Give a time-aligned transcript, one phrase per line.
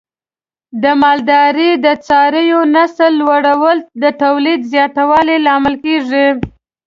[0.83, 6.25] د مالدارۍ د څارویو نسل لوړول د تولید زیاتوالي لامل کېږي.